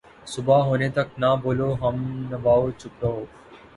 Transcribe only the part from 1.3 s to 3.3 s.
بولو ہم نواؤ، چُپ رہو